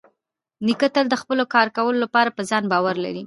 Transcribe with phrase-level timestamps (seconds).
[0.65, 3.19] نیکه تل د خپل کار کولو لپاره په ځان باور لري.